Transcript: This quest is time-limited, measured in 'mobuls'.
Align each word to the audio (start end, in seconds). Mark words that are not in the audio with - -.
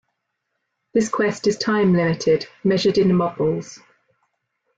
This 0.95 1.09
quest 1.09 1.45
is 1.45 1.59
time-limited, 1.59 2.47
measured 2.63 2.97
in 2.97 3.09
'mobuls'. 3.09 3.79